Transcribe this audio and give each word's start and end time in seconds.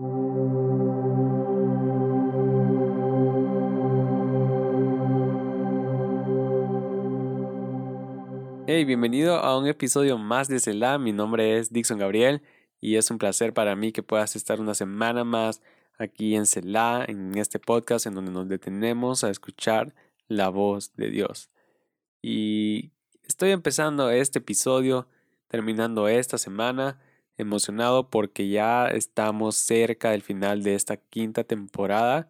Hey, 0.00 0.06
bienvenido 8.86 9.36
a 9.36 9.58
un 9.58 9.66
episodio 9.66 10.16
más 10.16 10.48
de 10.48 10.58
Selah. 10.58 10.96
Mi 10.96 11.12
nombre 11.12 11.58
es 11.58 11.70
Dixon 11.70 11.98
Gabriel 11.98 12.40
y 12.80 12.96
es 12.96 13.10
un 13.10 13.18
placer 13.18 13.52
para 13.52 13.76
mí 13.76 13.92
que 13.92 14.02
puedas 14.02 14.36
estar 14.36 14.58
una 14.58 14.72
semana 14.72 15.22
más 15.24 15.60
aquí 15.98 16.34
en 16.34 16.46
Selah, 16.46 17.04
en 17.06 17.36
este 17.36 17.58
podcast 17.58 18.06
en 18.06 18.14
donde 18.14 18.32
nos 18.32 18.48
detenemos 18.48 19.22
a 19.22 19.28
escuchar 19.28 19.94
la 20.28 20.48
voz 20.48 20.94
de 20.96 21.10
Dios. 21.10 21.50
Y 22.22 22.92
estoy 23.24 23.50
empezando 23.50 24.08
este 24.08 24.38
episodio, 24.38 25.08
terminando 25.48 26.08
esta 26.08 26.38
semana, 26.38 26.98
emocionado 27.40 28.10
porque 28.10 28.48
ya 28.48 28.86
estamos 28.88 29.56
cerca 29.56 30.10
del 30.10 30.22
final 30.22 30.62
de 30.62 30.74
esta 30.74 30.96
quinta 30.96 31.44
temporada 31.44 32.28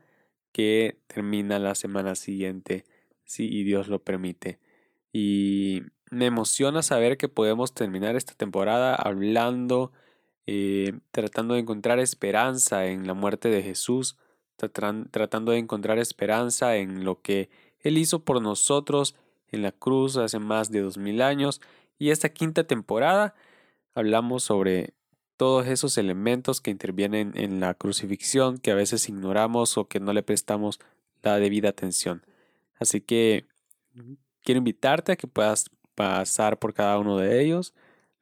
que 0.53 0.99
termina 1.07 1.59
la 1.59 1.75
semana 1.75 2.15
siguiente, 2.15 2.85
si 3.25 3.63
Dios 3.65 3.89
lo 3.89 4.03
permite. 4.03 4.59
Y 5.13 5.83
me 6.11 6.27
emociona 6.27 6.83
saber 6.83 7.17
que 7.17 7.29
podemos 7.29 7.75
terminar 7.75 8.17
esta 8.17 8.35
temporada 8.35 8.95
hablando, 8.95 9.93
eh, 10.47 10.99
tratando 11.13 11.55
de 11.55 11.61
encontrar 11.61 11.99
esperanza 11.99 12.87
en 12.87 13.07
la 13.07 13.15
muerte 13.15 13.49
de 13.49 13.63
Jesús, 13.63 14.17
tratando 14.57 15.53
de 15.53 15.59
encontrar 15.59 15.99
esperanza 15.99 16.77
en 16.77 17.05
lo 17.05 17.23
que 17.23 17.49
Él 17.81 17.97
hizo 17.99 18.25
por 18.25 18.43
nosotros 18.43 19.15
en 19.53 19.63
la 19.63 19.73
cruz 19.73 20.17
hace 20.17 20.39
más 20.39 20.71
de 20.71 20.81
dos 20.81 20.99
mil 20.99 21.23
años. 21.23 21.61
Y 21.99 22.11
esta 22.11 22.29
quinta 22.31 22.65
temporada 22.65 23.35
hablamos 23.95 24.43
sobre 24.45 24.95
todos 25.41 25.67
esos 25.69 25.97
elementos 25.97 26.61
que 26.61 26.71
intervienen 26.71 27.33
en 27.35 27.61
la 27.61 27.73
crucifixión 27.73 28.59
que 28.59 28.73
a 28.73 28.75
veces 28.75 29.09
ignoramos 29.09 29.79
o 29.79 29.89
que 29.89 29.99
no 29.99 30.13
le 30.13 30.23
prestamos 30.23 30.81
la 31.23 31.39
debida 31.39 31.71
atención. 31.71 32.27
Así 32.79 33.01
que 33.01 33.47
quiero 34.43 34.59
invitarte 34.59 35.13
a 35.13 35.17
que 35.17 35.27
puedas 35.27 35.71
pasar 35.95 36.59
por 36.59 36.75
cada 36.75 36.99
uno 36.99 37.17
de 37.17 37.43
ellos. 37.43 37.73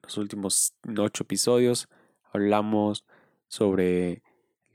Los 0.01 0.17
últimos 0.17 0.75
ocho 0.97 1.25
episodios 1.25 1.89
hablamos 2.33 3.05
sobre 3.49 4.23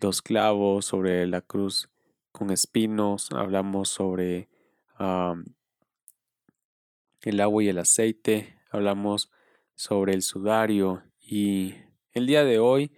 los 0.02 0.22
clavos, 0.22 0.84
sobre 0.84 1.26
la 1.28 1.40
cruz 1.40 1.88
con 2.34 2.52
espinos, 2.52 3.30
hablamos 3.32 3.88
sobre 3.88 4.50
el 7.22 7.40
agua 7.40 7.64
y 7.64 7.70
el 7.70 7.78
aceite, 7.78 8.60
hablamos 8.70 9.32
sobre 9.76 10.14
el 10.14 10.24
sudario 10.24 11.04
y 11.22 11.76
el 12.14 12.28
día 12.28 12.44
de 12.44 12.60
hoy 12.60 12.92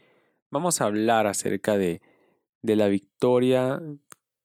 vamos 0.52 0.82
a 0.82 0.86
hablar 0.86 1.26
acerca 1.26 1.78
de, 1.78 2.02
de 2.62 2.76
la 2.76 2.88
victoria 2.88 3.82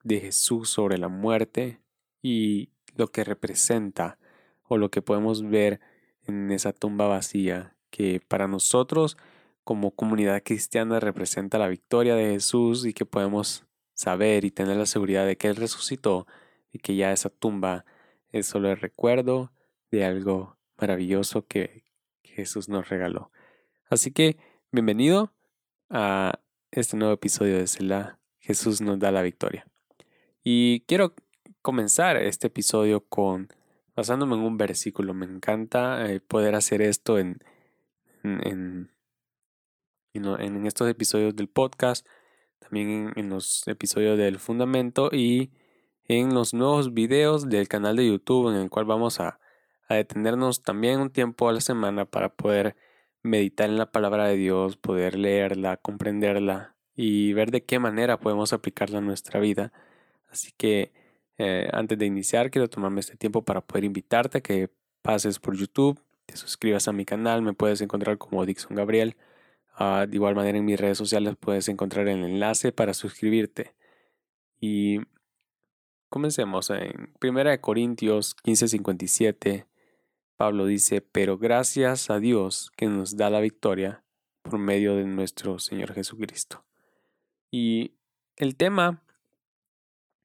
de 0.05 0.21
Jesús 0.21 0.71
sobre 0.71 0.97
la 0.97 1.09
muerte 1.09 1.81
y 2.23 2.71
lo 2.95 3.09
que 3.09 3.25
representa 3.25 4.19
o 4.63 4.79
lo 4.79 4.91
que 4.91 5.03
podemos 5.03 5.43
ver 5.43 5.81
en 6.27 6.53
esa 6.53 6.73
tumba 6.73 7.09
vacía 7.09 7.77
que 7.91 8.21
para 8.27 8.47
nosotros 8.47 9.17
como 9.65 9.91
comunidad 9.91 10.43
cristiana 10.45 11.01
representa 11.01 11.59
la 11.59 11.69
victoria 11.69 12.15
de 12.15 12.31
Jesús 12.31 12.87
y 12.87 12.93
que 12.93 13.05
podemos 13.05 13.67
saber 13.95 14.45
y 14.45 14.53
tener 14.53 14.77
la 14.77 14.87
seguridad 14.87 15.27
de 15.27 15.37
que 15.37 15.49
Él 15.49 15.57
resucitó 15.57 16.27
y 16.73 16.79
que 16.79 16.95
ya 16.95 17.13
esa 17.13 17.29
tumba 17.29 17.85
es 18.31 18.47
solo 18.47 18.71
el 18.71 18.77
recuerdo 18.77 19.53
de 19.91 20.05
algo 20.05 20.57
maravilloso 20.79 21.47
que 21.47 21.83
Jesús 22.23 22.69
nos 22.69 22.89
regaló. 22.89 23.33
Así 23.89 24.13
que 24.13 24.39
bienvenido 24.73 25.33
a 25.89 26.39
este 26.71 26.97
nuevo 26.97 27.13
episodio 27.13 27.57
de 27.57 27.67
Selah. 27.67 28.19
Jesús 28.39 28.81
nos 28.81 29.01
da 29.01 29.11
la 29.11 29.23
victoria. 29.23 29.67
Y 30.45 30.81
quiero 30.87 31.15
comenzar 31.61 32.17
este 32.17 32.47
episodio 32.47 33.01
con 33.01 33.49
basándome 33.97 34.37
en 34.37 34.43
un 34.43 34.57
versículo. 34.57 35.13
Me 35.13 35.27
encanta 35.27 36.11
eh, 36.11 36.21
poder 36.21 36.55
hacer 36.55 36.83
esto 36.83 37.19
en, 37.19 37.43
en, 38.23 38.91
en, 40.15 40.67
estos 40.67 40.89
episodios 40.89 41.35
del 41.35 41.49
podcast, 41.49 42.07
también 42.61 43.13
en, 43.17 43.29
los 43.29 43.67
episodios 43.67 44.17
del 44.17 44.39
fundamento 44.39 45.11
y 45.13 45.51
en 46.05 46.33
los 46.33 46.55
nuevos 46.55 46.95
videos 46.95 47.49
del 47.49 47.67
canal 47.67 47.97
de 47.97 48.07
YouTube 48.07 48.51
en 48.51 48.57
el 48.57 48.71
cual 48.71 48.85
vamos 48.85 49.19
a, 49.19 49.41
a 49.89 49.97
detenernos 49.97 50.63
también 50.63 51.01
un 51.01 51.11
tiempo 51.11 51.49
a 51.49 51.53
la 51.53 51.61
semana 51.61 52.05
para 52.05 52.29
poder 52.29 52.77
meditar 53.23 53.69
en 53.69 53.79
la 53.79 53.93
palabra 53.93 54.27
de 54.27 54.37
Dios, 54.37 54.77
poder 54.77 55.17
leerla, 55.19 55.77
comprenderla 55.77 56.77
y 56.95 57.33
ver 57.33 57.51
de 57.51 57.65
qué 57.65 57.79
manera 57.79 58.19
podemos 58.19 58.53
aplicarla 58.53 58.99
a 58.99 59.03
nuestra 59.03 59.41
vida. 59.41 59.73
Así 60.31 60.53
que 60.57 60.93
eh, 61.39 61.69
antes 61.73 61.99
de 61.99 62.07
iniciar, 62.07 62.51
quiero 62.51 62.69
tomarme 62.69 63.01
este 63.01 63.17
tiempo 63.17 63.43
para 63.45 63.61
poder 63.63 63.85
invitarte 63.85 64.39
a 64.39 64.41
que 64.43 64.71
pases 65.03 65.39
por 65.39 65.57
YouTube, 65.57 66.01
te 66.27 66.37
suscribas 66.37 66.87
a 66.89 66.93
mi 66.93 67.05
canal, 67.05 67.43
me 67.43 67.55
puedes 67.55 67.81
encontrar 67.81 68.19
como 68.19 68.45
Dixon 68.47 68.77
Gabriel. 68.77 69.17
Ah, 69.75 70.07
de 70.09 70.15
igual 70.17 70.35
manera 70.35 70.59
en 70.59 70.65
mis 70.65 70.79
redes 70.79 70.99
sociales 70.99 71.37
puedes 71.41 71.69
encontrar 71.69 72.07
el 72.09 72.23
enlace 72.25 72.73
para 72.73 72.95
suscribirte. 72.95 73.75
Y 74.61 75.01
comencemos 76.11 76.71
en 76.71 77.15
1 77.21 77.61
Corintios 77.61 78.37
15:57. 78.45 79.70
Pablo 80.41 80.65
dice, 80.65 81.03
pero 81.03 81.37
gracias 81.37 82.09
a 82.09 82.19
Dios 82.19 82.73
que 82.75 82.87
nos 82.87 83.19
da 83.19 83.29
la 83.29 83.41
victoria 83.41 84.03
por 84.41 84.59
medio 84.59 84.97
de 84.97 85.05
nuestro 85.05 85.59
Señor 85.59 85.93
Jesucristo. 85.93 86.65
Y 87.51 87.93
el 88.37 88.57
tema 88.57 89.03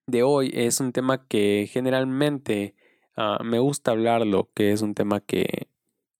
de 0.08 0.24
hoy 0.24 0.52
es 0.54 0.80
un 0.80 0.94
tema 0.94 1.28
que 1.28 1.70
generalmente 1.70 2.76
ah, 3.18 3.40
me 3.44 3.60
gusta 3.60 3.92
hablarlo, 3.92 4.50
que 4.54 4.72
es 4.72 4.82
un 4.82 4.94
tema 4.94 5.20
que 5.20 5.68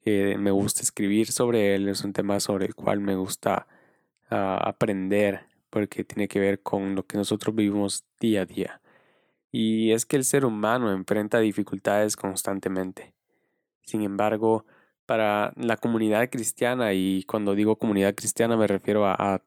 me 0.04 0.52
gusta 0.52 0.82
escribir 0.82 1.32
sobre 1.32 1.74
él, 1.74 1.88
es 1.88 2.04
un 2.04 2.12
tema 2.12 2.42
sobre 2.42 2.66
el 2.66 2.76
cual 2.76 3.00
me 3.00 3.16
gusta 3.16 3.66
ah, 4.30 4.60
aprender, 4.62 5.46
porque 5.70 6.04
tiene 6.04 6.28
que 6.28 6.42
ver 6.42 6.62
con 6.62 6.96
lo 6.96 7.06
que 7.06 7.18
nosotros 7.18 7.56
vivimos 7.56 8.04
día 8.20 8.42
a 8.42 8.46
día. 8.46 8.82
Y 9.54 9.94
es 9.94 10.06
que 10.06 10.18
el 10.18 10.26
ser 10.26 10.44
humano 10.44 10.92
enfrenta 10.92 11.40
dificultades 11.40 12.18
constantemente. 12.18 13.15
Sin 13.86 14.02
embargo, 14.02 14.66
para 15.06 15.54
la 15.58 15.78
comunidad 15.78 16.30
cristiana, 16.30 16.94
y 16.94 17.24
cuando 17.24 17.56
digo 17.56 17.78
comunidad 17.78 18.16
cristiana 18.16 18.58
me 18.58 18.68
refiero 18.68 19.06
a, 19.08 19.42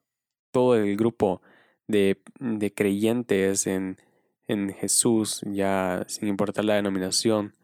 todo 0.50 0.76
el 0.76 0.96
grupo 0.96 1.42
de, 1.88 2.22
de 2.40 2.72
creyentes 2.72 3.66
en, 3.66 3.98
en 4.48 4.72
Jesús, 4.72 5.42
ya 5.44 6.04
sin 6.08 6.28
importar 6.28 6.64
la 6.64 6.74
denominación, 6.74 7.54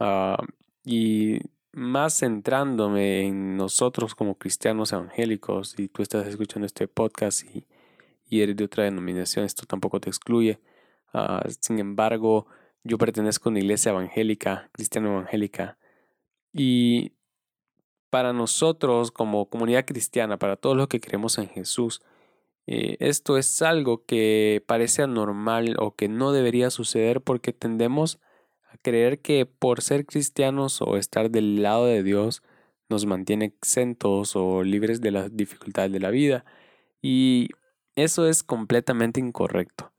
ah, 0.00 0.38
y 0.84 1.40
más 1.72 2.18
centrándome 2.18 3.26
en 3.26 3.56
nosotros 3.56 4.14
como 4.14 4.36
cristianos 4.36 4.92
evangélicos, 4.92 5.78
y 5.78 5.88
tú 5.88 6.02
estás 6.02 6.26
escuchando 6.26 6.66
este 6.66 6.88
podcast 6.88 7.44
y, 7.54 7.66
eres 8.30 8.56
de 8.56 8.64
otra 8.64 8.82
denominación, 8.84 9.44
esto 9.44 9.64
tampoco 9.64 10.00
te 10.00 10.10
excluye. 10.10 10.58
Ah, 11.12 11.46
sin 11.60 11.78
embargo, 11.78 12.46
yo 12.82 12.98
pertenezco 12.98 13.48
a 13.48 13.50
una 13.50 13.60
iglesia 13.60 13.90
evangélica, 13.92 14.70
cristiana 14.72 15.08
evangélica, 15.10 15.78
y 16.54 17.12
para 18.10 18.32
nosotros 18.32 19.10
como 19.10 19.50
comunidad 19.50 19.84
cristiana, 19.84 20.38
para 20.38 20.56
todos 20.56 20.76
los 20.76 20.86
que 20.86 21.00
creemos 21.00 21.36
en 21.38 21.48
Jesús, 21.48 22.00
eh, 22.66 22.96
esto 23.00 23.36
es 23.36 23.60
algo 23.60 24.04
que 24.06 24.62
parece 24.66 25.02
anormal 25.02 25.76
o 25.80 25.96
que 25.96 26.08
no 26.08 26.32
debería 26.32 26.70
suceder 26.70 27.20
porque 27.20 27.52
tendemos 27.52 28.20
a 28.70 28.78
creer 28.78 29.20
que 29.20 29.46
por 29.46 29.82
ser 29.82 30.06
cristianos 30.06 30.80
o 30.80 30.96
estar 30.96 31.30
del 31.30 31.62
lado 31.62 31.86
de 31.86 32.04
Dios 32.04 32.42
nos 32.88 33.04
mantiene 33.04 33.46
exentos 33.46 34.36
o 34.36 34.62
libres 34.62 35.00
de 35.00 35.10
las 35.10 35.36
dificultades 35.36 35.92
de 35.92 36.00
la 36.00 36.10
vida. 36.10 36.44
Y 37.02 37.48
eso 37.96 38.28
es 38.28 38.44
completamente 38.44 39.20
incorrecto, 39.20 39.92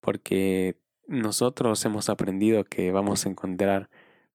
porque 0.00 0.76
nosotros 1.06 1.84
hemos 1.84 2.08
aprendido 2.08 2.64
que 2.64 2.90
vamos 2.90 3.26
a 3.26 3.28
encontrar 3.28 3.90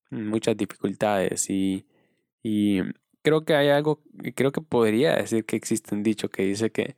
muchas 0.09 0.57
dificultades 0.57 1.49
y, 1.49 1.85
y 2.43 2.81
creo 3.21 3.45
que 3.45 3.55
hay 3.55 3.69
algo, 3.69 4.01
creo 4.35 4.51
que 4.51 4.61
podría 4.61 5.15
decir 5.15 5.45
que 5.45 5.55
existe 5.55 5.95
un 5.95 6.03
dicho 6.03 6.29
que 6.29 6.43
dice 6.43 6.71
que 6.71 6.95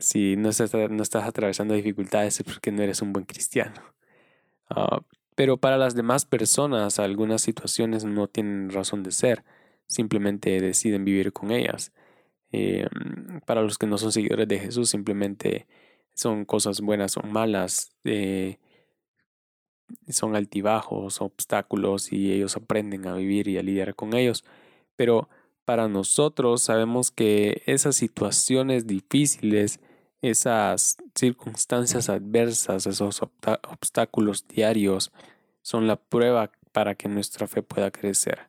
si 0.00 0.36
no 0.36 0.48
estás, 0.48 0.72
no 0.74 1.02
estás 1.02 1.24
atravesando 1.24 1.74
dificultades 1.74 2.40
es 2.40 2.46
porque 2.46 2.72
no 2.72 2.82
eres 2.82 3.02
un 3.02 3.12
buen 3.12 3.24
cristiano. 3.26 3.80
Ah, 4.70 5.02
pero 5.34 5.56
para 5.58 5.78
las 5.78 5.94
demás 5.94 6.24
personas 6.24 6.98
algunas 6.98 7.42
situaciones 7.42 8.04
no 8.04 8.28
tienen 8.28 8.70
razón 8.70 9.02
de 9.02 9.12
ser, 9.12 9.44
simplemente 9.86 10.60
deciden 10.60 11.04
vivir 11.04 11.32
con 11.32 11.50
ellas. 11.50 11.92
Eh, 12.52 12.86
para 13.46 13.62
los 13.62 13.78
que 13.78 13.86
no 13.86 13.98
son 13.98 14.12
seguidores 14.12 14.46
de 14.46 14.58
Jesús 14.58 14.90
simplemente 14.90 15.66
son 16.14 16.44
cosas 16.44 16.80
buenas 16.82 17.16
o 17.16 17.22
malas, 17.22 17.96
eh, 18.04 18.58
son 20.08 20.36
altibajos, 20.36 21.20
obstáculos 21.20 22.12
y 22.12 22.32
ellos 22.32 22.56
aprenden 22.56 23.06
a 23.06 23.14
vivir 23.14 23.48
y 23.48 23.58
a 23.58 23.62
lidiar 23.62 23.94
con 23.94 24.14
ellos. 24.14 24.44
Pero 24.96 25.28
para 25.64 25.88
nosotros 25.88 26.62
sabemos 26.62 27.10
que 27.10 27.62
esas 27.66 27.96
situaciones 27.96 28.86
difíciles 28.86 29.80
esas 30.22 30.98
circunstancias 31.16 32.08
adversas, 32.08 32.86
esos 32.86 33.20
obstáculos 33.22 34.46
diarios, 34.46 35.12
son 35.62 35.88
la 35.88 35.96
prueba 35.96 36.52
para 36.70 36.94
que 36.94 37.08
nuestra 37.08 37.48
fe 37.48 37.62
pueda 37.62 37.90
crecer. 37.90 38.48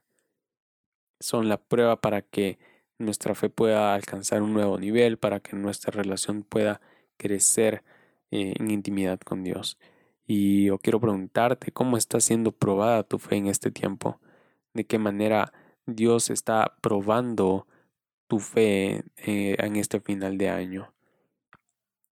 Son 1.20 1.50
la 1.50 1.58
prueba 1.58 2.00
para 2.00 2.22
que 2.22 2.60
nuestra 3.00 3.34
fe 3.34 3.50
pueda 3.50 3.96
alcanzar 3.96 4.44
un 4.44 4.54
nuevo 4.54 4.78
nivel, 4.78 5.18
para 5.18 5.40
que 5.40 5.56
nuestra 5.56 5.92
relación 5.92 6.44
pueda 6.44 6.80
crecer 7.18 7.84
eh, 8.30 8.54
en 8.60 8.70
intimidad 8.70 9.20
con 9.20 9.44
Dios. 9.44 9.78
Y 10.26 10.66
yo 10.66 10.80
quiero 10.80 11.00
preguntarte 11.00 11.72
cómo 11.72 11.98
está 11.98 12.20
siendo 12.20 12.52
probada 12.52 13.04
tu 13.04 13.20
fe 13.20 13.36
en 13.36 13.48
este 13.48 13.72
tiempo, 13.72 14.20
de 14.74 14.86
qué 14.86 14.98
manera 14.98 15.52
Dios 15.86 16.30
está 16.30 16.78
probando 16.82 17.68
tu 18.28 18.40
fe 18.40 19.04
eh, 19.18 19.56
en 19.60 19.76
este 19.76 20.00
final 20.00 20.38
de 20.38 20.50
año. 20.50 20.94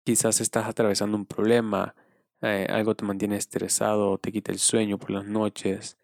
Quizás 0.05 0.41
estás 0.41 0.67
atravesando 0.67 1.17
un 1.17 1.27
problema, 1.27 1.95
eh, 2.41 2.67
algo 2.71 2.95
te 2.95 3.05
mantiene 3.05 3.37
estresado, 3.37 4.19
te 4.19 4.33
quita 4.33 4.53
el 4.53 4.59
sueño 4.59 4.99
por 4.99 5.11
las 5.11 5.27
noches, 5.27 5.99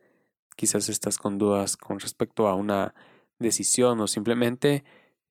quizás 0.57 0.89
estás 0.89 1.17
con 1.19 1.39
dudas 1.39 1.77
con 1.77 2.01
respecto 2.01 2.49
a 2.49 2.55
una 2.55 2.95
decisión 3.39 4.01
o 4.01 4.07
simplemente 4.07 4.85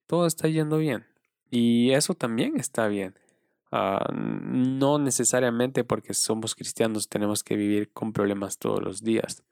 todo 0.06 0.26
está 0.26 0.48
yendo 0.48 0.78
bien. 0.78 1.06
Y 1.50 1.92
eso 1.92 2.14
también 2.14 2.58
está 2.58 2.88
bien. 2.88 3.14
Ah, 3.76 4.06
no 4.12 4.98
necesariamente 5.00 5.82
porque 5.82 6.14
somos 6.14 6.54
cristianos 6.54 7.08
tenemos 7.08 7.42
que 7.42 7.56
vivir 7.56 7.90
con 7.92 8.12
problemas 8.12 8.58
todos 8.58 8.80
los 8.80 9.02
días. 9.02 9.42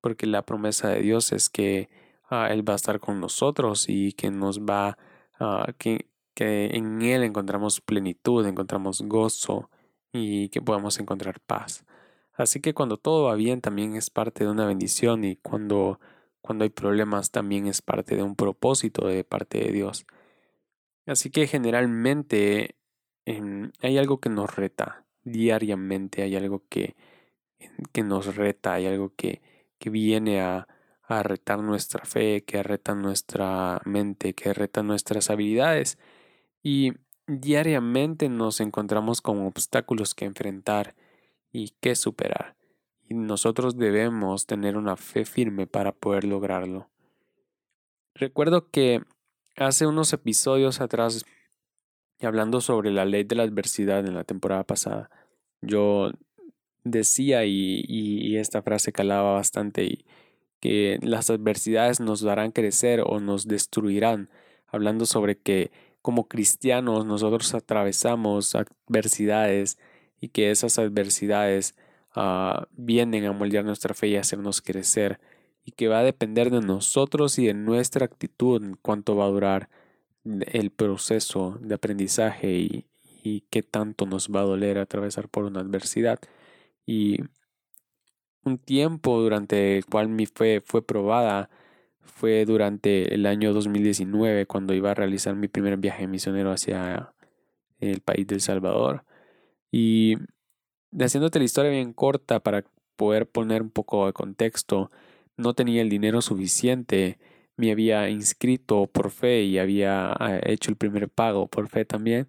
Porque 0.00 0.26
la 0.26 0.44
promesa 0.44 0.88
de 0.88 1.00
Dios 1.02 1.30
es 1.30 1.48
que 1.48 1.88
ah, 2.28 2.48
Él 2.50 2.68
va 2.68 2.72
a 2.72 2.76
estar 2.76 2.98
con 2.98 3.20
nosotros 3.20 3.88
y 3.88 4.14
que 4.14 4.32
nos 4.32 4.62
va, 4.62 4.98
uh, 5.38 5.72
que, 5.78 6.08
que 6.34 6.76
en 6.76 7.02
Él 7.02 7.22
encontramos 7.22 7.80
plenitud, 7.80 8.44
encontramos 8.46 9.02
gozo 9.02 9.70
y 10.12 10.48
que 10.48 10.60
podamos 10.60 10.98
encontrar 10.98 11.38
paz. 11.40 11.84
Así 12.34 12.60
que 12.60 12.74
cuando 12.74 12.96
todo 12.96 13.26
va 13.26 13.36
bien 13.36 13.60
también 13.60 13.94
es 13.94 14.10
parte 14.10 14.42
de 14.42 14.50
una 14.50 14.66
bendición 14.66 15.22
y 15.24 15.36
cuando, 15.36 16.00
cuando 16.40 16.64
hay 16.64 16.70
problemas 16.70 17.30
también 17.30 17.68
es 17.68 17.80
parte 17.80 18.16
de 18.16 18.24
un 18.24 18.34
propósito 18.34 19.06
de 19.06 19.22
parte 19.22 19.58
de 19.60 19.70
Dios. 19.70 20.04
Así 21.06 21.30
que 21.30 21.46
generalmente 21.46 22.79
em, 23.24 23.72
hay 23.80 23.98
algo 23.98 24.20
que 24.20 24.28
nos 24.28 24.54
reta 24.54 25.04
diariamente, 25.22 26.22
hay 26.22 26.36
algo 26.36 26.64
que, 26.68 26.96
que 27.92 28.02
nos 28.02 28.36
reta, 28.36 28.74
hay 28.74 28.86
algo 28.86 29.14
que, 29.14 29.42
que 29.78 29.90
viene 29.90 30.40
a, 30.40 30.68
a 31.02 31.22
retar 31.22 31.60
nuestra 31.60 32.04
fe, 32.04 32.44
que 32.44 32.62
reta 32.62 32.94
nuestra 32.94 33.80
mente, 33.84 34.34
que 34.34 34.52
reta 34.54 34.82
nuestras 34.82 35.30
habilidades. 35.30 35.98
Y 36.62 36.92
diariamente 37.26 38.28
nos 38.28 38.60
encontramos 38.60 39.20
con 39.20 39.44
obstáculos 39.46 40.14
que 40.14 40.24
enfrentar 40.24 40.94
y 41.52 41.70
que 41.80 41.96
superar. 41.96 42.56
Y 43.08 43.14
nosotros 43.14 43.76
debemos 43.76 44.46
tener 44.46 44.76
una 44.76 44.96
fe 44.96 45.24
firme 45.24 45.66
para 45.66 45.92
poder 45.92 46.24
lograrlo. 46.24 46.88
Recuerdo 48.14 48.70
que 48.70 49.02
hace 49.56 49.86
unos 49.86 50.12
episodios 50.12 50.80
atrás, 50.80 51.24
hablando 52.26 52.60
sobre 52.60 52.90
la 52.90 53.04
ley 53.04 53.24
de 53.24 53.36
la 53.36 53.44
adversidad 53.44 54.06
en 54.06 54.14
la 54.14 54.24
temporada 54.24 54.64
pasada, 54.64 55.10
yo 55.62 56.12
decía 56.84 57.44
y, 57.44 57.84
y, 57.88 58.36
esta 58.38 58.62
frase 58.62 58.92
calaba 58.92 59.34
bastante 59.34 59.84
y 59.84 60.04
que 60.60 60.98
las 61.02 61.30
adversidades 61.30 62.00
nos 62.00 62.20
darán 62.22 62.52
crecer 62.52 63.02
o 63.06 63.20
nos 63.20 63.48
destruirán, 63.48 64.28
hablando 64.68 65.06
sobre 65.06 65.36
que 65.38 65.70
como 66.02 66.28
cristianos 66.28 67.04
nosotros 67.06 67.54
atravesamos 67.54 68.54
adversidades 68.54 69.78
y 70.20 70.28
que 70.28 70.50
esas 70.50 70.78
adversidades 70.78 71.74
uh, 72.16 72.64
vienen 72.72 73.24
a 73.26 73.32
moldear 73.32 73.64
nuestra 73.64 73.94
fe 73.94 74.08
y 74.08 74.16
hacernos 74.16 74.62
crecer 74.62 75.20
y 75.64 75.72
que 75.72 75.88
va 75.88 76.00
a 76.00 76.04
depender 76.04 76.50
de 76.50 76.60
nosotros 76.60 77.38
y 77.38 77.46
de 77.46 77.54
nuestra 77.54 78.06
actitud 78.06 78.62
en 78.62 78.76
cuánto 78.80 79.16
va 79.16 79.26
a 79.26 79.28
durar 79.28 79.68
el 80.24 80.70
proceso 80.70 81.58
de 81.60 81.74
aprendizaje 81.74 82.52
y, 82.58 82.86
y 83.22 83.42
qué 83.50 83.62
tanto 83.62 84.06
nos 84.06 84.28
va 84.28 84.40
a 84.40 84.44
doler 84.44 84.78
atravesar 84.78 85.28
por 85.28 85.44
una 85.44 85.60
adversidad. 85.60 86.18
Y 86.86 87.18
un 88.44 88.58
tiempo 88.58 89.20
durante 89.20 89.78
el 89.78 89.86
cual 89.86 90.08
mi 90.08 90.26
fe 90.26 90.60
fue 90.60 90.84
probada 90.84 91.50
fue 92.00 92.44
durante 92.44 93.14
el 93.14 93.26
año 93.26 93.52
2019 93.52 94.46
cuando 94.46 94.74
iba 94.74 94.90
a 94.90 94.94
realizar 94.94 95.34
mi 95.36 95.48
primer 95.48 95.76
viaje 95.78 96.06
misionero 96.06 96.50
hacia 96.52 97.14
el 97.78 98.00
país 98.00 98.26
del 98.26 98.40
Salvador. 98.40 99.04
Y 99.70 100.16
haciéndote 100.98 101.38
la 101.38 101.44
historia 101.44 101.70
bien 101.70 101.92
corta 101.92 102.40
para 102.40 102.64
poder 102.96 103.28
poner 103.28 103.62
un 103.62 103.70
poco 103.70 104.06
de 104.06 104.12
contexto, 104.12 104.90
no 105.36 105.54
tenía 105.54 105.82
el 105.82 105.88
dinero 105.88 106.20
suficiente, 106.20 107.18
me 107.60 107.72
había 107.72 108.08
inscrito 108.10 108.86
por 108.88 109.10
fe 109.10 109.42
y 109.44 109.58
había 109.58 110.12
ah, 110.12 110.40
hecho 110.44 110.70
el 110.70 110.76
primer 110.76 111.08
pago 111.08 111.48
por 111.48 111.68
fe 111.68 111.84
también, 111.84 112.26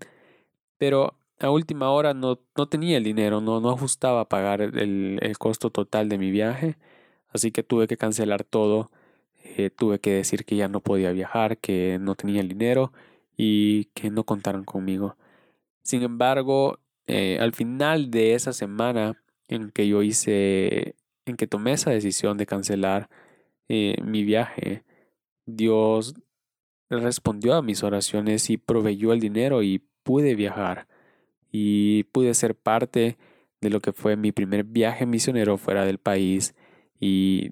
pero 0.78 1.16
a 1.40 1.50
última 1.52 1.92
hora 1.92 2.14
no, 2.14 2.40
no 2.58 2.68
tenía 2.68 2.98
el 2.98 3.04
dinero, 3.04 3.42
no, 3.42 3.62
no 3.62 3.72
ajustaba 3.72 4.22
a 4.22 4.30
pagar 4.30 4.62
el, 4.62 5.20
el, 5.22 5.38
costo 5.40 5.72
total 5.72 6.10
de 6.10 6.18
mi 6.18 6.32
viaje, 6.32 6.78
así 7.30 7.52
que 7.52 7.64
tuve 7.64 7.88
que 7.88 7.98
cancelar 7.98 8.44
todo, 8.44 8.92
eh, 9.44 9.70
tuve 9.72 10.00
que 10.00 10.12
decir 10.14 10.46
que 10.46 10.56
ya 10.56 10.68
no 10.68 10.82
podía 10.82 11.12
viajar, 11.12 11.58
que 11.58 11.98
no 12.00 12.16
tenía 12.16 12.42
el 12.42 12.50
dinero 12.50 12.92
y 13.38 13.86
que 13.96 14.10
no 14.12 14.24
contaron 14.26 14.66
conmigo. 14.66 15.18
Sin 15.84 16.04
embargo, 16.04 16.80
eh, 17.08 17.40
al 17.42 17.54
final 17.54 18.12
de 18.12 18.36
esa 18.36 18.54
semana 18.54 19.22
en 19.48 19.72
que 19.72 19.88
yo 19.88 20.04
hice, 20.04 20.96
en 21.26 21.38
que 21.38 21.48
tomé 21.48 21.74
esa 21.74 21.92
decisión 21.92 22.38
de 22.38 22.46
cancelar 22.46 23.10
eh, 23.70 23.98
mi 24.04 24.24
viaje, 24.24 24.84
Dios 25.46 26.16
respondió 26.90 27.54
a 27.56 27.62
mis 27.62 27.84
oraciones 27.84 28.50
y 28.50 28.58
proveyó 28.58 29.14
el 29.14 29.20
dinero 29.20 29.64
y 29.64 29.80
pude 30.04 30.36
viajar 30.36 30.88
y 31.52 32.04
pude 32.06 32.34
ser 32.34 32.56
parte 32.56 33.18
de 33.62 33.70
lo 33.70 33.80
que 33.80 33.94
fue 33.94 34.16
mi 34.16 34.32
primer 34.32 34.64
viaje 34.64 35.06
misionero 35.06 35.58
fuera 35.58 35.86
del 35.86 36.00
país 36.00 36.56
y 37.00 37.52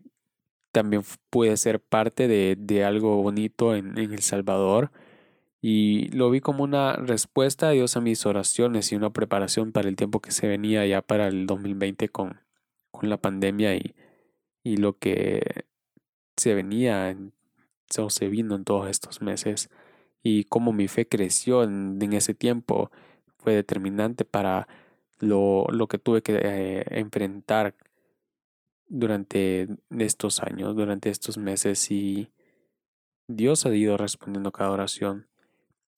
también 0.72 1.04
pude 1.30 1.56
ser 1.58 1.80
parte 1.80 2.28
de, 2.28 2.56
de 2.58 2.84
algo 2.84 3.22
bonito 3.22 3.76
en, 3.76 3.98
en 3.98 4.14
El 4.14 4.22
Salvador 4.22 4.92
y 5.62 6.10
lo 6.10 6.30
vi 6.30 6.40
como 6.40 6.64
una 6.64 6.94
respuesta 6.94 7.70
a 7.70 7.72
Dios 7.72 7.98
a 7.98 8.02
mis 8.02 8.26
oraciones 8.26 8.92
y 8.92 8.96
una 8.96 9.12
preparación 9.12 9.72
para 9.72 9.90
el 9.90 9.96
tiempo 9.96 10.22
que 10.22 10.32
se 10.32 10.48
venía 10.48 10.86
ya 10.86 11.02
para 11.02 11.28
el 11.28 11.48
2020 11.48 12.10
con, 12.10 12.42
con 12.92 13.10
la 13.10 13.18
pandemia 13.18 13.76
y, 13.76 13.94
y 14.64 14.78
lo 14.78 14.98
que 14.98 15.66
se 16.38 16.54
venía 16.54 17.16
se 17.90 18.28
vino 18.28 18.56
en 18.56 18.64
todos 18.64 18.90
estos 18.90 19.22
meses 19.22 19.70
y 20.24 20.46
cómo 20.46 20.74
mi 20.74 20.88
fe 20.88 21.08
creció 21.08 21.64
en, 21.64 22.00
en 22.02 22.14
ese 22.14 22.34
tiempo 22.34 22.92
fue 23.38 23.54
determinante 23.54 24.26
para 24.26 24.68
lo, 25.20 25.66
lo 25.70 25.88
que 25.88 25.98
tuve 25.98 26.22
que 26.22 26.40
eh, 26.42 26.86
enfrentar 26.92 27.76
durante 28.88 29.68
estos 29.98 30.42
años, 30.42 30.76
durante 30.76 31.10
estos 31.10 31.38
meses 31.38 31.92
y 31.92 32.32
Dios 33.28 33.66
ha 33.66 33.76
ido 33.76 33.98
respondiendo 33.98 34.52
cada 34.52 34.72
oración. 34.72 35.28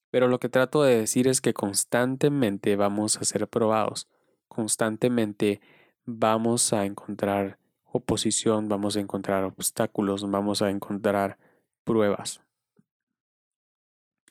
Pero 0.09 0.27
lo 0.27 0.39
que 0.39 0.49
trato 0.49 0.83
de 0.83 0.97
decir 0.97 1.27
es 1.27 1.39
que 1.39 1.53
constantemente 1.53 2.75
vamos 2.75 3.17
a 3.17 3.23
ser 3.23 3.47
probados, 3.47 4.07
constantemente 4.49 5.61
vamos 6.05 6.73
a 6.73 6.85
encontrar 6.85 7.57
oposición, 7.93 8.67
vamos 8.67 8.97
a 8.97 8.99
encontrar 8.99 9.45
obstáculos, 9.45 10.29
vamos 10.29 10.61
a 10.61 10.69
encontrar 10.69 11.37
pruebas. 11.83 12.41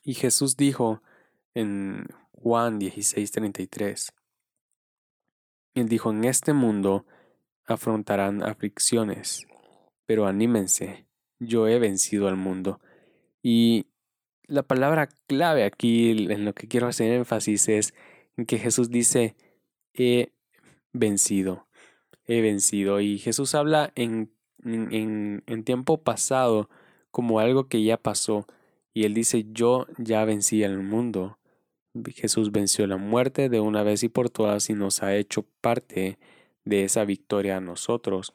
Y 0.03 0.15
Jesús 0.15 0.57
dijo 0.57 1.01
en 1.53 2.07
Juan 2.31 2.79
16:33, 2.79 4.13
Él 5.75 5.87
dijo, 5.87 6.11
en 6.11 6.25
este 6.25 6.53
mundo 6.53 7.05
afrontarán 7.65 8.43
aflicciones, 8.43 9.47
pero 10.05 10.25
anímense, 10.25 11.05
yo 11.39 11.67
he 11.67 11.79
vencido 11.79 12.27
al 12.27 12.35
mundo. 12.35 12.79
Y 13.43 13.87
la 14.43 14.63
palabra 14.63 15.07
clave 15.27 15.63
aquí 15.63 16.11
en 16.11 16.45
lo 16.45 16.53
que 16.53 16.67
quiero 16.67 16.87
hacer 16.87 17.11
énfasis 17.11 17.69
es 17.69 17.93
en 18.37 18.45
que 18.45 18.57
Jesús 18.57 18.89
dice, 18.89 19.35
he 19.93 20.33
vencido, 20.93 21.67
he 22.25 22.41
vencido. 22.41 22.99
Y 22.99 23.17
Jesús 23.19 23.55
habla 23.55 23.91
en, 23.95 24.33
en, 24.63 25.43
en 25.45 25.63
tiempo 25.63 26.03
pasado 26.03 26.69
como 27.11 27.39
algo 27.39 27.67
que 27.67 27.83
ya 27.83 27.97
pasó. 27.97 28.47
Y 28.93 29.05
él 29.05 29.13
dice, 29.13 29.45
yo 29.51 29.87
ya 29.97 30.25
vencí 30.25 30.63
al 30.63 30.81
mundo. 30.81 31.37
Jesús 32.13 32.51
venció 32.51 32.87
la 32.87 32.97
muerte 32.97 33.49
de 33.49 33.59
una 33.59 33.83
vez 33.83 34.03
y 34.03 34.09
por 34.09 34.29
todas 34.29 34.69
y 34.69 34.73
nos 34.73 35.03
ha 35.03 35.15
hecho 35.15 35.45
parte 35.61 36.17
de 36.65 36.83
esa 36.83 37.05
victoria 37.05 37.57
a 37.57 37.61
nosotros. 37.61 38.33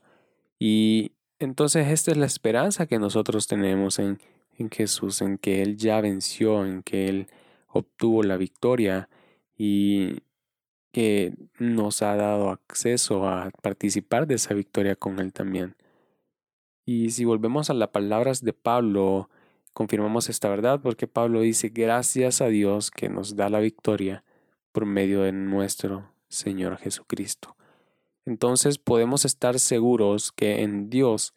Y 0.59 1.13
entonces 1.39 1.89
esta 1.89 2.11
es 2.11 2.17
la 2.17 2.27
esperanza 2.27 2.87
que 2.87 2.99
nosotros 2.99 3.47
tenemos 3.47 3.99
en, 3.99 4.19
en 4.59 4.71
Jesús, 4.71 5.23
en 5.23 5.39
que 5.39 5.63
Él 5.63 5.77
ya 5.77 6.01
venció, 6.01 6.65
en 6.65 6.83
que 6.83 7.09
Él 7.09 7.29
obtuvo 7.69 8.23
la 8.23 8.37
victoria 8.37 9.09
y 9.57 10.19
que 10.93 11.35
nos 11.59 12.03
ha 12.03 12.17
dado 12.17 12.51
acceso 12.51 13.29
a 13.29 13.51
participar 13.63 14.27
de 14.27 14.37
esa 14.37 14.55
victoria 14.55 14.97
con 14.97 15.19
Él 15.19 15.33
también. 15.33 15.77
Y 16.89 17.11
si 17.11 17.25
volvemos 17.25 17.69
a 17.69 17.75
las 17.75 17.89
palabras 17.89 18.45
de 18.45 18.53
Pablo, 18.53 19.29
confirmamos 19.73 20.29
esta 20.29 20.49
verdad 20.49 20.81
porque 20.81 21.09
Pablo 21.09 21.41
dice, 21.41 21.69
gracias 21.69 22.41
a 22.41 22.47
Dios 22.47 22.93
que 22.93 23.09
nos 23.09 23.35
da 23.35 23.51
la 23.51 23.59
victoria 23.59 24.23
por 24.71 24.87
medio 24.87 25.23
de 25.23 25.33
nuestro 25.33 26.13
Señor 26.29 26.79
Jesucristo. 26.79 27.57
Entonces 28.25 28.79
podemos 28.79 29.25
estar 29.25 29.59
seguros 29.59 30.31
que 30.31 30.63
en 30.63 30.89
Dios 30.89 31.35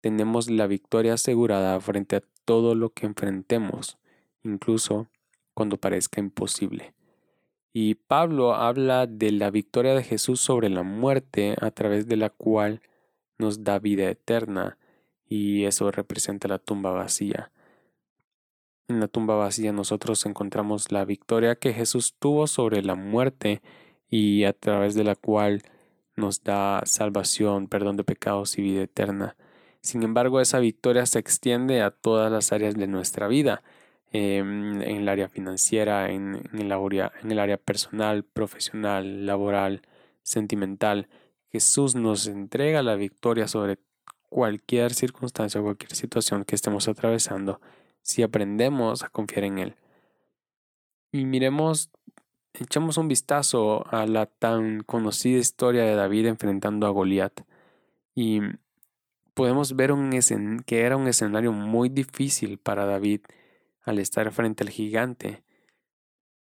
tenemos 0.00 0.48
la 0.48 0.68
victoria 0.68 1.14
asegurada 1.14 1.80
frente 1.80 2.16
a 2.16 2.22
todo 2.44 2.76
lo 2.76 2.90
que 2.90 3.06
enfrentemos, 3.06 3.98
incluso 4.44 5.08
cuando 5.52 5.78
parezca 5.78 6.20
imposible. 6.20 6.94
Y 7.72 7.96
Pablo 7.96 8.54
habla 8.54 9.08
de 9.08 9.32
la 9.32 9.50
victoria 9.50 9.94
de 9.94 10.04
Jesús 10.04 10.40
sobre 10.40 10.68
la 10.68 10.84
muerte 10.84 11.56
a 11.60 11.72
través 11.72 12.06
de 12.06 12.16
la 12.16 12.30
cual 12.30 12.82
nos 13.38 13.64
da 13.64 13.80
vida 13.80 14.08
eterna 14.08 14.78
y 15.32 15.64
eso 15.64 15.90
representa 15.90 16.46
la 16.46 16.58
tumba 16.58 16.90
vacía. 16.90 17.50
En 18.86 19.00
la 19.00 19.08
tumba 19.08 19.34
vacía 19.34 19.72
nosotros 19.72 20.26
encontramos 20.26 20.92
la 20.92 21.06
victoria 21.06 21.54
que 21.54 21.72
Jesús 21.72 22.14
tuvo 22.18 22.46
sobre 22.46 22.82
la 22.82 22.96
muerte 22.96 23.62
y 24.10 24.44
a 24.44 24.52
través 24.52 24.94
de 24.94 25.04
la 25.04 25.14
cual 25.14 25.62
nos 26.16 26.44
da 26.44 26.82
salvación, 26.84 27.66
perdón 27.66 27.96
de 27.96 28.04
pecados 28.04 28.58
y 28.58 28.62
vida 28.62 28.82
eterna. 28.82 29.34
Sin 29.80 30.02
embargo, 30.02 30.38
esa 30.38 30.58
victoria 30.58 31.06
se 31.06 31.18
extiende 31.18 31.80
a 31.80 31.90
todas 31.92 32.30
las 32.30 32.52
áreas 32.52 32.74
de 32.74 32.86
nuestra 32.86 33.26
vida, 33.26 33.62
em, 34.12 34.82
en 34.82 34.96
el 34.98 35.08
área 35.08 35.30
financiera, 35.30 36.10
en, 36.10 36.42
el 36.52 36.72
área, 36.72 37.10
en 37.22 37.32
el 37.32 37.38
área 37.38 37.56
personal, 37.56 38.22
profesional, 38.22 39.24
laboral, 39.24 39.80
sentimental. 40.22 41.08
Jesús 41.50 41.94
nos 41.94 42.26
entrega 42.26 42.82
la 42.82 42.96
victoria 42.96 43.48
sobre 43.48 43.78
cualquier 44.32 44.94
circunstancia 44.94 45.60
o 45.60 45.64
cualquier 45.64 45.94
situación 45.94 46.44
que 46.46 46.54
estemos 46.54 46.88
atravesando 46.88 47.60
si 48.00 48.22
aprendemos 48.22 49.02
a 49.02 49.10
confiar 49.10 49.44
en 49.44 49.58
Él. 49.58 49.76
Y 51.12 51.26
miremos, 51.26 51.90
echamos 52.54 52.96
un 52.96 53.08
vistazo 53.08 53.84
a 53.92 54.06
la 54.06 54.24
tan 54.24 54.84
conocida 54.84 55.38
historia 55.38 55.84
de 55.84 55.94
David 55.94 56.28
enfrentando 56.28 56.86
a 56.86 56.90
Goliat. 56.90 57.42
Y 58.14 58.40
podemos 59.34 59.76
ver 59.76 59.92
un 59.92 60.10
que 60.64 60.80
era 60.80 60.96
un 60.96 61.08
escenario 61.08 61.52
muy 61.52 61.90
difícil 61.90 62.56
para 62.56 62.86
David 62.86 63.20
al 63.82 63.98
estar 63.98 64.32
frente 64.32 64.64
al 64.64 64.70
gigante. 64.70 65.42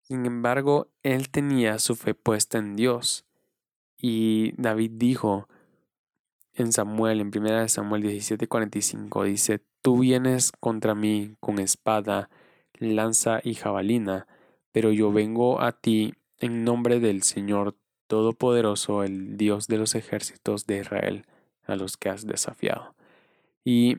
Sin 0.02 0.26
embargo, 0.26 0.88
él 1.02 1.30
tenía 1.30 1.78
su 1.78 1.96
fe 1.96 2.12
puesta 2.14 2.58
en 2.58 2.76
Dios. 2.76 3.24
Y 3.96 4.52
David 4.60 4.92
dijo, 4.96 5.48
en 6.58 6.72
Samuel, 6.72 7.20
en 7.20 7.30
1 7.30 7.68
Samuel 7.68 8.02
17:45, 8.02 9.24
dice, 9.24 9.60
Tú 9.82 10.00
vienes 10.00 10.52
contra 10.52 10.94
mí 10.94 11.36
con 11.40 11.58
espada, 11.58 12.30
lanza 12.78 13.40
y 13.42 13.54
jabalina, 13.54 14.26
pero 14.72 14.92
yo 14.92 15.12
vengo 15.12 15.60
a 15.60 15.72
ti 15.72 16.14
en 16.38 16.64
nombre 16.64 17.00
del 17.00 17.22
Señor 17.22 17.76
Todopoderoso, 18.06 19.04
el 19.04 19.36
Dios 19.36 19.68
de 19.68 19.78
los 19.78 19.94
ejércitos 19.94 20.66
de 20.66 20.78
Israel, 20.78 21.26
a 21.64 21.76
los 21.76 21.96
que 21.96 22.08
has 22.08 22.26
desafiado. 22.26 22.94
Y 23.64 23.98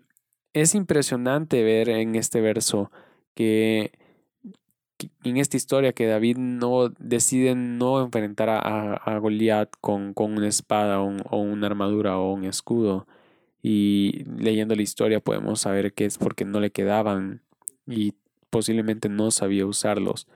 es 0.54 0.76
impresionante 0.76 1.64
ver 1.64 1.90
en 1.90 2.16
este 2.16 2.42
verso 2.42 2.92
que 3.36 3.92
en 5.24 5.38
esta 5.38 5.58
historia 5.58 5.94
que 5.94 6.08
David 6.08 6.38
no 6.38 6.90
decide 7.00 7.56
no 7.56 8.02
enfrentar 8.02 8.50
a, 8.50 8.94
a 8.96 9.18
Goliat 9.20 9.70
con, 9.82 10.14
con, 10.14 10.38
una 10.38 10.48
espada 10.48 11.02
o, 11.02 11.38
una 11.38 11.68
armadura 11.68 12.18
o 12.18 12.34
un 12.34 12.46
escudo. 12.46 13.08
Y 13.62 14.24
leyendo 14.38 14.76
la 14.76 14.82
historia 14.82 15.20
podemos 15.20 15.62
saber 15.62 15.94
que 15.94 16.06
es 16.06 16.18
porque 16.18 16.46
no 16.46 16.60
le 16.60 16.72
quedaban 16.72 17.42
y 17.88 18.14
posiblemente 18.50 19.10
no 19.10 19.32
sabía 19.32 19.66
usarlos. 19.66 20.28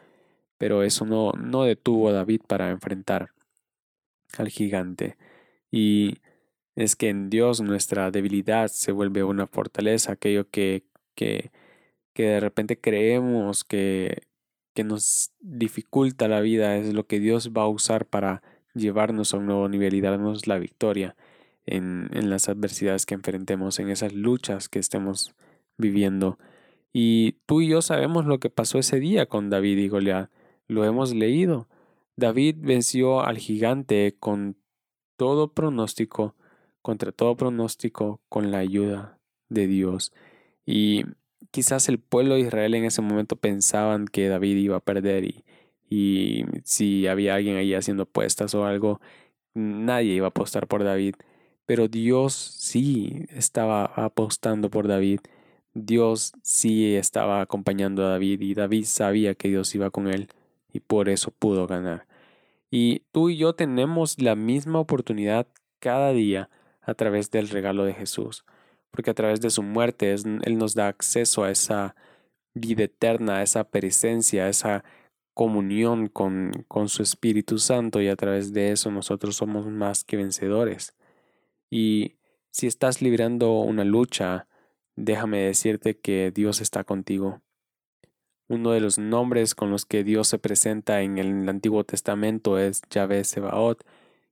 Pero 0.58 0.84
eso 0.84 1.05
no, 1.05 1.32
no 1.34 1.63
detuvo 1.63 2.10
a 2.10 2.13
David 2.13 2.41
para 2.48 2.70
enfrentar 2.70 3.32
al 4.38 4.50
gigante. 4.50 5.17
Y 5.72 6.17
es 6.75 6.96
que 6.96 7.10
en 7.10 7.29
Dios 7.29 7.62
nuestra 7.62 8.12
debilidad 8.12 8.67
se 8.70 8.91
vuelve 8.91 9.24
una 9.24 9.48
fortaleza, 9.48 10.13
aquello 10.13 10.50
que, 10.50 10.84
que, 11.15 11.51
que 12.13 12.24
de 12.24 12.39
repente 12.39 12.79
creemos 12.79 13.63
que, 13.63 14.24
que 14.74 14.84
nos 14.84 15.32
dificulta 15.39 16.27
la 16.27 16.42
vida 16.42 16.77
es 16.77 16.94
lo 16.94 17.06
que 17.08 17.20
Dios 17.20 17.51
va 17.51 17.63
a 17.63 17.68
usar 17.68 18.06
para 18.06 18.42
llevarnos 18.74 19.34
a 19.34 19.38
un 19.38 19.46
nuevo 19.46 19.70
nivel 19.70 19.94
y 19.94 20.01
darnos 20.01 20.48
la 20.48 20.58
victoria 20.58 21.15
en, 21.65 22.10
en 22.13 22.30
las 22.30 22.50
adversidades 22.50 23.06
que 23.06 23.13
enfrentemos, 23.13 23.80
en 23.80 23.89
esas 23.89 24.13
luchas 24.13 24.70
que 24.70 24.80
estemos 24.80 25.36
viviendo. 25.77 26.38
Y 26.92 27.34
tú 27.46 27.62
y 27.62 27.68
yo 27.70 27.82
sabemos 27.82 28.25
lo 28.25 28.39
que 28.39 28.50
pasó 28.50 28.80
ese 28.80 29.00
día 29.00 29.25
con 29.25 29.50
David 29.50 29.77
y 29.77 29.88
Goliat. 29.88 30.30
Lo 30.68 30.86
hemos 30.86 31.13
leído. 31.13 31.68
David 32.15 32.58
venció 32.60 33.22
al 33.22 33.38
gigante 33.38 34.15
con 34.20 34.56
todo 35.18 35.53
pronóstico, 35.53 36.36
contra 36.82 37.12
todo 37.12 37.36
pronóstico, 37.36 38.22
con 38.30 38.51
la 38.51 38.60
ayuda 38.60 39.20
de 39.50 39.68
Dios. 39.68 40.13
Y 40.65 41.06
quizás 41.52 41.90
el 41.90 42.00
pueblo 42.00 42.36
de 42.36 42.42
Israel 42.42 42.76
en 42.76 42.86
ese 42.86 43.02
momento 43.02 43.36
pensaban 43.36 44.08
que 44.08 44.28
David 44.28 44.58
iba 44.58 44.78
a 44.78 44.80
perder 44.80 45.26
y, 45.26 45.44
y 45.90 46.46
si 46.64 47.08
había 47.08 47.36
alguien 47.36 47.58
ahí 47.58 47.74
haciendo 47.74 48.04
apuestas 48.04 48.56
o 48.56 48.66
algo, 48.66 49.02
nadie 49.54 50.14
iba 50.14 50.28
a 50.28 50.30
apostar 50.30 50.68
por 50.68 50.84
David. 50.84 51.16
Pero 51.66 51.88
Dios 51.88 52.34
sí 52.34 53.26
estaba 53.30 53.86
apostando 53.86 54.70
por 54.70 54.88
David. 54.88 55.22
Dios 55.74 56.34
sí 56.44 56.96
estaba 56.96 57.42
acompañando 57.42 58.06
a 58.06 58.10
David 58.10 58.42
y 58.42 58.54
David 58.54 58.86
sabía 58.86 59.36
que 59.36 59.50
Dios 59.50 59.74
iba 59.76 59.90
con 59.90 60.08
él 60.08 60.30
y 60.72 60.80
por 60.82 61.10
eso 61.10 61.32
pudo 61.32 61.68
ganar. 61.68 62.06
Y 62.72 63.04
tú 63.12 63.30
y 63.30 63.38
yo 63.38 63.54
tenemos 63.54 64.20
la 64.22 64.36
misma 64.36 64.80
oportunidad 64.80 65.48
cada 65.80 66.12
día 66.12 66.50
a 66.82 66.94
través 66.96 67.32
del 67.32 67.50
regalo 67.50 67.86
de 67.86 67.94
Jesús 67.94 68.46
porque 68.94 69.10
a 69.10 69.16
través 69.16 69.42
de 69.42 69.50
su 69.50 69.64
muerte 69.64 70.14
Él 70.14 70.58
nos 70.58 70.76
da 70.76 70.88
acceso 70.88 71.44
a 71.44 71.50
esa 71.50 71.96
vida 72.54 72.84
eterna, 72.84 73.38
a 73.38 73.44
esa 73.44 73.64
presencia, 73.64 74.46
a 74.46 74.50
esa 74.50 74.84
comunión 75.34 76.08
con, 76.08 76.52
con 76.68 76.90
su 76.90 77.02
Espíritu 77.02 77.58
Santo 77.58 78.02
y 78.02 78.08
a 78.08 78.16
través 78.16 78.54
de 78.54 78.72
eso 78.72 78.92
nosotros 78.92 79.36
somos 79.36 79.66
más 79.66 80.04
que 80.04 80.16
vencedores. 80.16 80.96
Y 81.72 82.18
si 82.52 82.68
estás 82.68 83.02
librando 83.02 83.62
una 83.62 83.84
lucha, 83.84 84.48
déjame 84.96 85.40
decirte 85.40 85.98
que 85.98 86.32
Dios 86.32 86.62
está 86.62 86.84
contigo. 86.84 87.42
Uno 88.48 88.74
de 88.74 88.80
los 88.80 89.00
nombres 89.00 89.56
con 89.56 89.72
los 89.72 89.88
que 89.88 90.04
Dios 90.04 90.28
se 90.28 90.38
presenta 90.38 91.02
en 91.02 91.18
el 91.18 91.50
Antiguo 91.50 91.84
Testamento 91.84 92.60
es 92.60 92.84
Yahvé 92.92 93.24
Sebaot, 93.24 93.84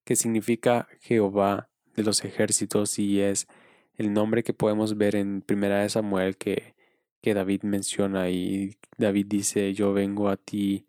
que 0.04 0.16
significa 0.16 0.88
Jehová 1.00 1.72
de 1.96 2.04
los 2.04 2.24
ejércitos 2.24 3.00
y 3.00 3.22
es 3.22 3.48
el 3.98 4.14
nombre 4.14 4.44
que 4.44 4.54
podemos 4.54 4.98
ver 4.98 5.16
en 5.16 5.42
Primera 5.42 5.82
de 5.82 5.90
Samuel 5.90 6.38
que, 6.38 6.76
que 7.22 7.34
David 7.34 7.64
menciona 7.64 8.30
y 8.30 8.78
David 8.98 9.28
dice 9.28 9.74
yo 9.74 9.94
vengo 9.94 10.30
a 10.30 10.38
ti 10.38 10.86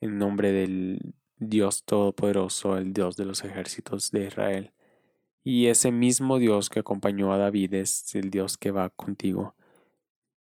en 0.00 0.18
nombre 0.18 0.52
del 0.52 1.14
Dios 1.36 1.84
Todopoderoso, 1.84 2.76
el 2.76 2.92
Dios 2.92 3.16
de 3.16 3.24
los 3.24 3.44
ejércitos 3.44 4.10
de 4.10 4.26
Israel. 4.26 4.72
Y 5.42 5.66
ese 5.66 5.90
mismo 5.90 6.38
Dios 6.38 6.68
que 6.68 6.80
acompañó 6.80 7.32
a 7.32 7.38
David 7.38 7.74
es 7.74 8.14
el 8.14 8.30
Dios 8.30 8.58
que 8.58 8.70
va 8.70 8.90
contigo. 8.90 9.54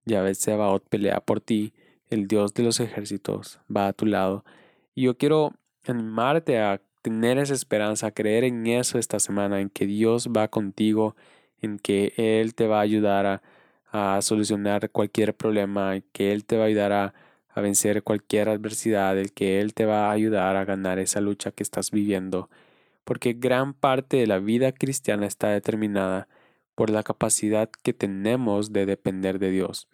Yahvé 0.06 0.34
Sebaot 0.34 0.88
pelea 0.90 1.20
por 1.22 1.42
ti, 1.42 1.74
el 2.08 2.28
Dios 2.28 2.54
de 2.56 2.64
los 2.64 2.80
ejércitos 2.80 3.60
va 3.76 3.88
a 3.88 3.94
tu 3.94 4.06
lado. 4.06 4.44
Y 4.96 5.04
yo 5.04 5.18
quiero 5.18 5.54
animarte 5.86 6.60
a 6.60 6.82
tener 7.02 7.38
esa 7.38 7.54
esperanza, 7.54 8.08
a 8.08 8.12
creer 8.12 8.44
en 8.44 8.66
eso 8.68 8.98
esta 8.98 9.20
semana, 9.20 9.62
en 9.62 9.70
que 9.70 9.86
Dios 9.86 10.30
va 10.36 10.48
contigo 10.48 11.16
en 11.62 11.80
que 11.80 12.14
Él 12.18 12.56
te 12.56 12.68
va 12.68 12.80
a 12.80 12.82
ayudar 12.82 13.42
a, 13.92 14.22
solucionar 14.22 14.92
cualquier 14.92 15.36
problema, 15.36 16.00
que 16.12 16.32
Él 16.32 16.46
te 16.46 16.58
va 16.58 16.66
a 16.66 16.68
ayudar 16.68 16.92
a, 16.92 17.14
a 17.50 17.62
vencer 17.62 18.04
cualquier 18.04 18.50
adversidad, 18.50 19.18
el 19.18 19.32
que 19.34 19.60
Él 19.60 19.74
te 19.74 19.86
va 19.86 20.10
a 20.10 20.12
ayudar 20.12 20.56
a 20.56 20.66
ganar 20.66 21.00
esa 21.00 21.22
lucha 21.22 21.52
que 21.52 21.64
estás 21.64 21.92
viviendo, 21.92 22.50
porque 23.04 23.34
gran 23.34 23.74
parte 23.74 24.18
de 24.18 24.28
la 24.28 24.40
vida 24.40 24.72
cristiana 24.72 25.26
está 25.26 25.50
determinada 25.50 26.28
por 26.76 26.92
la 26.92 27.04
capacidad 27.04 27.70
que 27.84 27.94
tenemos 27.94 28.72
de 28.72 28.86
depender 28.86 29.40
de 29.40 29.52
Dios. 29.52 29.88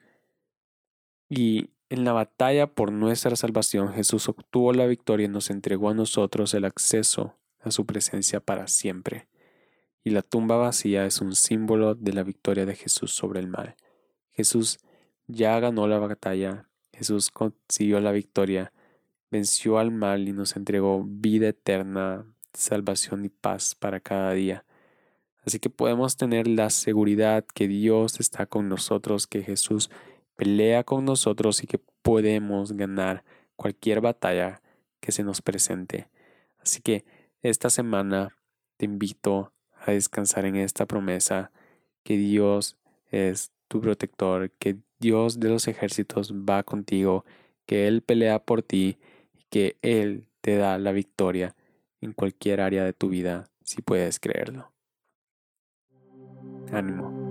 Y 1.29 1.69
en 1.89 2.03
la 2.03 2.13
batalla 2.13 2.67
por 2.67 2.91
nuestra 2.91 3.35
salvación, 3.35 3.93
Jesús 3.93 4.27
obtuvo 4.27 4.73
la 4.73 4.85
victoria 4.85 5.25
y 5.25 5.29
nos 5.29 5.49
entregó 5.49 5.89
a 5.89 5.93
nosotros 5.93 6.53
el 6.53 6.65
acceso 6.65 7.35
a 7.61 7.71
su 7.71 7.85
presencia 7.85 8.39
para 8.39 8.67
siempre 8.67 9.27
y 10.05 10.11
la 10.11 10.21
tumba 10.21 10.55
vacía 10.55 11.07
es 11.07 11.19
un 11.19 11.35
símbolo 11.35 11.95
de 11.95 12.13
la 12.13 12.21
victoria 12.21 12.67
de 12.67 12.75
Jesús 12.75 13.11
sobre 13.11 13.39
el 13.39 13.47
mal. 13.47 13.75
Jesús 14.33 14.77
ya 15.25 15.59
ganó 15.59 15.87
la 15.87 15.97
batalla, 15.97 16.69
Jesús 16.93 17.31
consiguió 17.31 17.99
la 17.99 18.11
victoria, 18.11 18.71
venció 19.31 19.79
al 19.79 19.89
mal 19.89 20.29
y 20.29 20.31
nos 20.31 20.55
entregó 20.55 21.03
vida 21.03 21.47
eterna, 21.47 22.23
salvación 22.53 23.25
y 23.25 23.29
paz 23.29 23.73
para 23.73 23.99
cada 23.99 24.33
día. 24.33 24.63
Así 25.43 25.57
que 25.57 25.71
podemos 25.71 26.17
tener 26.17 26.47
la 26.47 26.69
seguridad 26.69 27.43
que 27.43 27.67
Dios 27.67 28.19
está 28.19 28.45
con 28.45 28.69
nosotros, 28.69 29.25
que 29.25 29.41
Jesús 29.41 29.89
pelea 30.35 30.83
con 30.83 31.03
nosotros 31.05 31.63
y 31.63 31.67
que 31.67 31.79
podemos 32.03 32.73
ganar 32.73 33.23
cualquier 33.55 34.01
batalla 34.01 34.61
que 34.99 35.11
se 35.11 35.23
nos 35.23 35.41
presente. 35.41 36.09
Así 36.59 36.83
que 36.83 37.05
esta 37.41 37.71
semana 37.71 38.37
te 38.77 38.85
invito 38.85 39.51
a 39.85 39.91
descansar 39.91 40.45
en 40.45 40.55
esta 40.55 40.85
promesa 40.85 41.51
que 42.03 42.17
Dios 42.17 42.77
es 43.11 43.51
tu 43.67 43.81
protector, 43.81 44.51
que 44.51 44.77
Dios 44.99 45.39
de 45.39 45.49
los 45.49 45.67
ejércitos 45.67 46.33
va 46.33 46.63
contigo, 46.63 47.25
que 47.65 47.87
Él 47.87 48.01
pelea 48.01 48.39
por 48.39 48.61
ti 48.61 48.97
y 49.33 49.43
que 49.49 49.77
Él 49.81 50.27
te 50.41 50.55
da 50.55 50.77
la 50.77 50.91
victoria 50.91 51.55
en 52.01 52.13
cualquier 52.13 52.61
área 52.61 52.83
de 52.83 52.93
tu 52.93 53.09
vida 53.09 53.49
si 53.63 53.81
puedes 53.81 54.19
creerlo. 54.19 54.71
Ánimo. 56.71 57.24